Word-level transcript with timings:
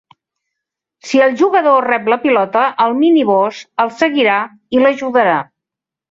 Si 1.09 1.19
el 1.25 1.33
jugador 1.41 1.85
rep 1.91 2.09
la 2.13 2.17
pilota, 2.23 2.63
el 2.85 2.95
miniboss 3.01 3.59
el 3.83 3.91
seguirà 3.99 4.39
i 4.79 4.83
l'ajudarà. 4.85 5.37